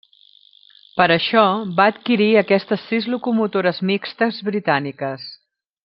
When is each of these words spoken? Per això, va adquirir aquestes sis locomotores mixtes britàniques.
Per 1.01 1.05
això, 1.15 1.43
va 1.81 1.87
adquirir 1.93 2.29
aquestes 2.43 2.87
sis 2.93 3.07
locomotores 3.17 3.83
mixtes 3.93 4.41
britàniques. 4.51 5.31